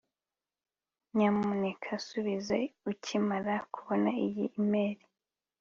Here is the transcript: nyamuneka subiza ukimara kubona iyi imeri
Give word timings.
nyamuneka 1.17 1.91
subiza 2.07 2.57
ukimara 2.91 3.55
kubona 3.73 4.09
iyi 4.25 4.45
imeri 4.59 5.03